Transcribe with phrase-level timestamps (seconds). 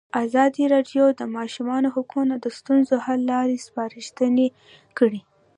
[0.25, 4.47] ازادي راډیو د د ماشومانو حقونه د ستونزو حل لارې سپارښتنې
[4.97, 5.21] کړي.